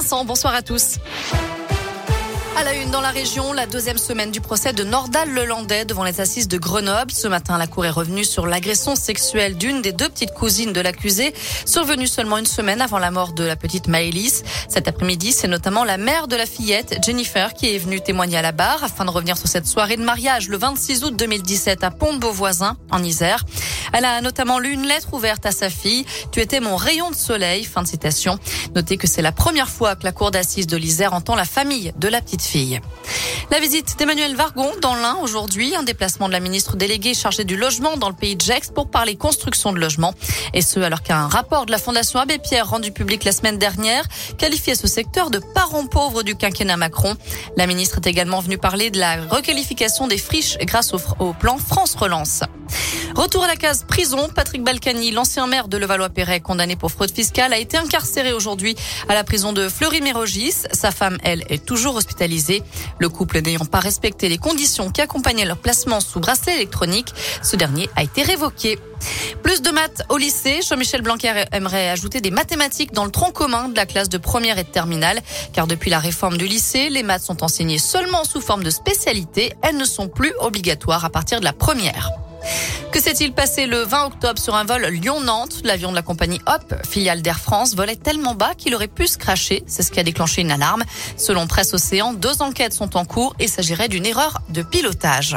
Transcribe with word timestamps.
Vincent, 0.00 0.24
bonsoir 0.24 0.54
à 0.54 0.62
tous. 0.62 0.98
À 2.56 2.62
la 2.62 2.74
une 2.74 2.90
dans 2.90 3.00
la 3.00 3.10
région, 3.10 3.52
la 3.52 3.66
deuxième 3.66 3.98
semaine 3.98 4.30
du 4.30 4.40
procès 4.40 4.72
de 4.72 4.84
Nordal 4.84 5.28
Lelandais 5.28 5.84
devant 5.84 6.04
les 6.04 6.20
assises 6.20 6.46
de 6.46 6.56
Grenoble. 6.56 7.10
Ce 7.10 7.26
matin, 7.26 7.58
la 7.58 7.66
cour 7.66 7.84
est 7.84 7.90
revenue 7.90 8.22
sur 8.22 8.46
l'agression 8.46 8.94
sexuelle 8.94 9.56
d'une 9.56 9.82
des 9.82 9.92
deux 9.92 10.08
petites 10.08 10.32
cousines 10.32 10.72
de 10.72 10.80
l'accusé, 10.80 11.34
survenue 11.66 12.06
seulement 12.06 12.38
une 12.38 12.46
semaine 12.46 12.80
avant 12.80 12.98
la 12.98 13.10
mort 13.10 13.32
de 13.32 13.42
la 13.42 13.56
petite 13.56 13.88
Maëlys. 13.88 14.44
Cet 14.68 14.86
après-midi, 14.86 15.32
c'est 15.32 15.48
notamment 15.48 15.82
la 15.82 15.98
mère 15.98 16.28
de 16.28 16.36
la 16.36 16.46
fillette, 16.46 16.98
Jennifer, 17.04 17.54
qui 17.54 17.74
est 17.74 17.78
venue 17.78 18.00
témoigner 18.00 18.36
à 18.36 18.42
la 18.42 18.52
barre 18.52 18.84
afin 18.84 19.04
de 19.04 19.10
revenir 19.10 19.36
sur 19.36 19.48
cette 19.48 19.66
soirée 19.66 19.96
de 19.96 20.04
mariage 20.04 20.48
le 20.48 20.58
26 20.58 21.04
août 21.04 21.16
2017 21.16 21.82
à 21.82 21.90
Pont-de-Beauvoisin, 21.90 22.76
en 22.92 23.02
Isère. 23.02 23.44
Elle 23.92 24.04
a 24.04 24.20
notamment 24.20 24.58
lu 24.58 24.72
une 24.72 24.86
lettre 24.86 25.14
ouverte 25.14 25.46
à 25.46 25.52
sa 25.52 25.70
fille. 25.70 26.04
Tu 26.32 26.40
étais 26.40 26.60
mon 26.60 26.76
rayon 26.76 27.10
de 27.10 27.16
soleil. 27.16 27.64
Fin 27.64 27.82
de 27.82 27.88
citation. 27.88 28.38
Notez 28.74 28.96
que 28.96 29.06
c'est 29.06 29.22
la 29.22 29.32
première 29.32 29.68
fois 29.68 29.96
que 29.96 30.04
la 30.04 30.12
cour 30.12 30.30
d'assises 30.30 30.66
de 30.66 30.76
l'Isère 30.76 31.12
entend 31.12 31.34
la 31.34 31.44
famille 31.44 31.92
de 31.96 32.08
la 32.08 32.20
petite 32.20 32.42
fille. 32.42 32.80
La 33.50 33.60
visite 33.60 33.98
d'Emmanuel 33.98 34.36
Vargon 34.36 34.70
dans 34.82 34.94
l'Ain 34.94 35.16
aujourd'hui, 35.22 35.74
un 35.74 35.82
déplacement 35.82 36.28
de 36.28 36.32
la 36.32 36.40
ministre 36.40 36.76
déléguée 36.76 37.14
chargée 37.14 37.44
du 37.44 37.56
logement 37.56 37.96
dans 37.96 38.10
le 38.10 38.14
pays 38.14 38.36
de 38.36 38.40
Gex 38.40 38.70
pour 38.70 38.90
parler 38.90 39.16
construction 39.16 39.72
de 39.72 39.78
logements. 39.78 40.14
Et 40.52 40.60
ce, 40.60 40.80
alors 40.80 41.02
qu'un 41.02 41.28
rapport 41.28 41.64
de 41.64 41.70
la 41.70 41.78
Fondation 41.78 42.20
Abbé 42.20 42.38
Pierre 42.38 42.68
rendu 42.68 42.92
public 42.92 43.24
la 43.24 43.32
semaine 43.32 43.58
dernière 43.58 44.04
qualifiait 44.36 44.74
ce 44.74 44.86
secteur 44.86 45.30
de 45.30 45.38
parent 45.38 45.86
pauvre 45.86 46.22
du 46.22 46.36
quinquennat 46.36 46.76
Macron. 46.76 47.16
La 47.56 47.66
ministre 47.66 47.98
est 47.98 48.06
également 48.06 48.40
venue 48.40 48.58
parler 48.58 48.90
de 48.90 48.98
la 48.98 49.22
requalification 49.24 50.08
des 50.08 50.18
friches 50.18 50.58
grâce 50.62 50.92
au, 50.92 51.00
au 51.18 51.32
plan 51.32 51.58
France 51.58 51.94
Relance. 51.94 52.42
Retour 53.18 53.42
à 53.42 53.48
la 53.48 53.56
case 53.56 53.82
prison. 53.82 54.28
Patrick 54.32 54.62
Balkany, 54.62 55.10
l'ancien 55.10 55.48
maire 55.48 55.66
de 55.66 55.76
Levallois-Perret, 55.76 56.38
condamné 56.38 56.76
pour 56.76 56.92
fraude 56.92 57.10
fiscale, 57.10 57.52
a 57.52 57.58
été 57.58 57.76
incarcéré 57.76 58.32
aujourd'hui 58.32 58.76
à 59.08 59.14
la 59.14 59.24
prison 59.24 59.52
de 59.52 59.68
Fleury-Mérogis. 59.68 60.54
Sa 60.70 60.92
femme, 60.92 61.18
elle, 61.24 61.42
est 61.48 61.64
toujours 61.64 61.96
hospitalisée. 61.96 62.62
Le 63.00 63.08
couple 63.08 63.40
n'ayant 63.40 63.64
pas 63.64 63.80
respecté 63.80 64.28
les 64.28 64.38
conditions 64.38 64.92
qui 64.92 65.00
accompagnaient 65.00 65.46
leur 65.46 65.56
placement 65.56 65.98
sous 65.98 66.20
bracelet 66.20 66.54
électronique, 66.54 67.12
ce 67.42 67.56
dernier 67.56 67.90
a 67.96 68.04
été 68.04 68.22
révoqué. 68.22 68.78
Plus 69.42 69.62
de 69.62 69.70
maths 69.72 70.04
au 70.10 70.16
lycée. 70.16 70.60
Jean-Michel 70.62 71.02
Blanquer 71.02 71.42
aimerait 71.50 71.88
ajouter 71.88 72.20
des 72.20 72.30
mathématiques 72.30 72.92
dans 72.92 73.04
le 73.04 73.10
tronc 73.10 73.32
commun 73.32 73.68
de 73.68 73.74
la 73.74 73.86
classe 73.86 74.10
de 74.10 74.18
première 74.18 74.58
et 74.58 74.64
de 74.64 74.68
terminale. 74.68 75.22
Car 75.52 75.66
depuis 75.66 75.90
la 75.90 75.98
réforme 75.98 76.36
du 76.36 76.46
lycée, 76.46 76.88
les 76.88 77.02
maths 77.02 77.22
sont 77.22 77.42
enseignées 77.42 77.78
seulement 77.78 78.22
sous 78.22 78.40
forme 78.40 78.62
de 78.62 78.70
spécialité. 78.70 79.54
Elles 79.62 79.76
ne 79.76 79.86
sont 79.86 80.06
plus 80.06 80.32
obligatoires 80.38 81.04
à 81.04 81.10
partir 81.10 81.40
de 81.40 81.44
la 81.44 81.52
première. 81.52 82.12
Que 82.92 83.02
s'est-il 83.02 83.32
passé 83.32 83.66
le 83.66 83.82
20 83.82 84.06
octobre 84.06 84.40
sur 84.40 84.54
un 84.54 84.64
vol 84.64 84.86
Lyon-Nantes? 84.86 85.60
L'avion 85.64 85.90
de 85.90 85.94
la 85.94 86.02
compagnie 86.02 86.40
Hop, 86.46 86.74
filiale 86.88 87.20
d'Air 87.20 87.38
France, 87.38 87.76
volait 87.76 87.96
tellement 87.96 88.34
bas 88.34 88.54
qu'il 88.56 88.74
aurait 88.74 88.88
pu 88.88 89.06
se 89.06 89.18
cracher. 89.18 89.62
C'est 89.66 89.82
ce 89.82 89.90
qui 89.90 90.00
a 90.00 90.02
déclenché 90.02 90.40
une 90.40 90.50
alarme. 90.50 90.84
Selon 91.16 91.46
Presse 91.46 91.74
Océan, 91.74 92.14
deux 92.14 92.40
enquêtes 92.40 92.72
sont 92.72 92.96
en 92.96 93.04
cours 93.04 93.36
et 93.38 93.46
s'agirait 93.46 93.88
d'une 93.88 94.06
erreur 94.06 94.38
de 94.48 94.62
pilotage. 94.62 95.36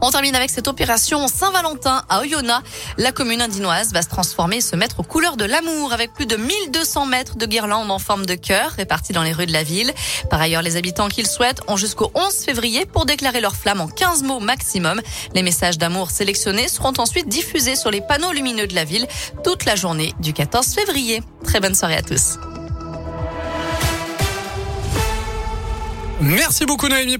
On 0.00 0.10
termine 0.10 0.34
avec 0.34 0.50
cette 0.50 0.68
opération 0.68 1.26
Saint-Valentin 1.28 2.02
à 2.08 2.20
Oyonnax. 2.20 2.62
La 2.96 3.12
commune 3.12 3.42
indinoise 3.42 3.92
va 3.92 4.02
se 4.02 4.08
transformer 4.08 4.56
et 4.56 4.60
se 4.60 4.76
mettre 4.76 5.00
aux 5.00 5.04
couleurs 5.04 5.36
de 5.36 5.44
l'amour 5.44 5.92
avec 5.92 6.12
plus 6.12 6.26
de 6.26 6.36
1200 6.36 7.06
mètres 7.06 7.36
de 7.36 7.46
guirlandes 7.46 7.90
en 7.90 7.98
forme 7.98 8.26
de 8.26 8.34
cœur 8.34 8.70
réparties 8.72 9.12
dans 9.12 9.22
les 9.22 9.32
rues 9.32 9.46
de 9.46 9.52
la 9.52 9.62
ville. 9.62 9.92
Par 10.30 10.40
ailleurs, 10.40 10.62
les 10.62 10.76
habitants 10.76 11.08
qui 11.08 11.22
le 11.22 11.28
souhaitent 11.28 11.60
ont 11.68 11.76
jusqu'au 11.76 12.10
11 12.14 12.34
février 12.34 12.86
pour 12.86 13.06
déclarer 13.06 13.40
leur 13.40 13.56
flamme 13.56 13.80
en 13.80 13.88
15 13.88 14.22
mots 14.22 14.40
maximum. 14.40 15.00
Les 15.34 15.42
messages 15.42 15.78
d'amour 15.78 16.10
sélectionnés 16.10 16.68
seront 16.68 16.94
ensuite 16.98 17.28
diffusés 17.28 17.76
sur 17.76 17.90
les 17.90 18.00
panneaux 18.00 18.32
lumineux 18.32 18.66
de 18.66 18.74
la 18.74 18.84
ville 18.84 19.06
toute 19.44 19.64
la 19.64 19.76
journée 19.76 20.14
du 20.20 20.32
14 20.32 20.66
février. 20.74 21.22
Très 21.44 21.60
bonne 21.60 21.74
soirée 21.74 21.96
à 21.96 22.02
tous. 22.02 22.38
Merci 26.20 26.66
beaucoup 26.66 26.88
Naomi. 26.88 27.16